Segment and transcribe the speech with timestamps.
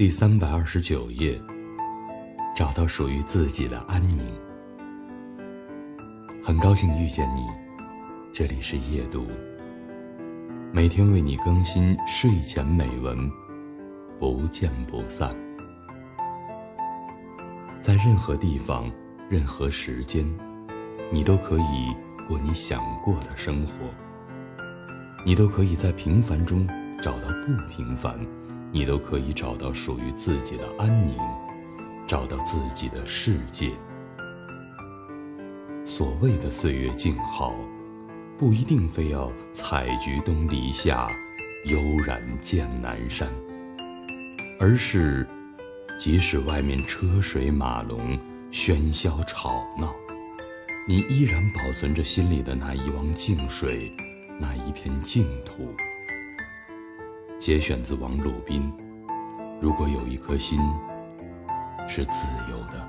[0.00, 1.38] 第三百二十九页，
[2.56, 4.26] 找到属于自己的安宁。
[6.42, 7.46] 很高兴遇见你，
[8.32, 9.26] 这里是夜读，
[10.72, 13.30] 每天为你更新睡前美文，
[14.18, 15.36] 不见不散。
[17.82, 18.90] 在任何地方、
[19.28, 20.26] 任何时间，
[21.12, 21.94] 你都可以
[22.26, 23.72] 过你想过的生活，
[25.26, 26.66] 你都可以在平凡中
[27.02, 28.18] 找到不平凡。
[28.72, 31.16] 你都可以找到属于自己的安宁，
[32.06, 33.72] 找到自己的世界。
[35.84, 37.52] 所谓的岁月静好，
[38.38, 41.10] 不一定非要采菊东篱下，
[41.64, 43.28] 悠然见南山，
[44.60, 45.26] 而是，
[45.98, 48.16] 即使外面车水马龙、
[48.52, 49.92] 喧嚣吵闹，
[50.86, 53.92] 你依然保存着心里的那一汪静水，
[54.38, 55.74] 那一片净土。
[57.40, 58.70] 节选自王鲁宾。
[59.62, 60.60] 如果有一颗心
[61.88, 62.86] 是自由的